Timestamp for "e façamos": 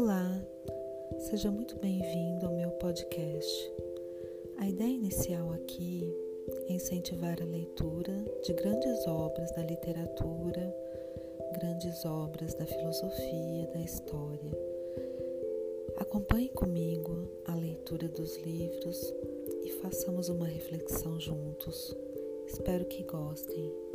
19.64-20.28